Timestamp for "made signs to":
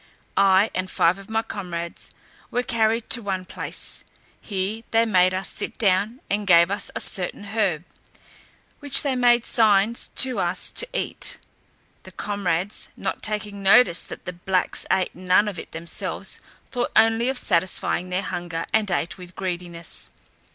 9.15-10.39